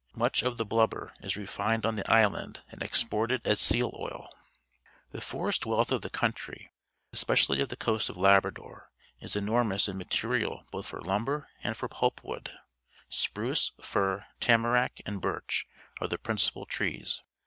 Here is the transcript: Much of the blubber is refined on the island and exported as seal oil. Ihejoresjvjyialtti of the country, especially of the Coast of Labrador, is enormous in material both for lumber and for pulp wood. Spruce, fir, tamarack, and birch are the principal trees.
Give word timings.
Much 0.15 0.41
of 0.41 0.57
the 0.57 0.65
blubber 0.65 1.13
is 1.19 1.37
refined 1.37 1.85
on 1.85 1.95
the 1.95 2.11
island 2.11 2.63
and 2.71 2.81
exported 2.81 3.45
as 3.45 3.59
seal 3.59 3.91
oil. 3.99 4.33
Ihejoresjvjyialtti 5.13 5.91
of 5.91 6.01
the 6.01 6.09
country, 6.09 6.71
especially 7.13 7.61
of 7.61 7.69
the 7.69 7.75
Coast 7.75 8.09
of 8.09 8.17
Labrador, 8.17 8.89
is 9.19 9.35
enormous 9.35 9.87
in 9.87 9.99
material 9.99 10.65
both 10.71 10.87
for 10.87 11.03
lumber 11.03 11.49
and 11.63 11.77
for 11.77 11.87
pulp 11.87 12.19
wood. 12.23 12.49
Spruce, 13.09 13.73
fir, 13.79 14.25
tamarack, 14.39 15.01
and 15.05 15.21
birch 15.21 15.67
are 15.99 16.07
the 16.07 16.17
principal 16.17 16.65
trees. 16.65 17.21